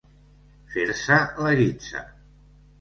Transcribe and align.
Fer-se 0.77 1.19
la 1.45 1.53
guitza. 1.63 2.05